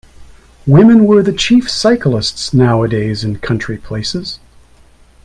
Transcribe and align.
Women 0.65 1.05
were 1.05 1.21
the 1.21 1.31
chief 1.31 1.69
cyclists 1.69 2.55
nowadays 2.55 3.23
in 3.23 3.37
country 3.37 3.77
places. 3.77 4.39